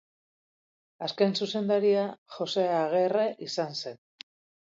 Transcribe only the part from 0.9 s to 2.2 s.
Azken zuzendaria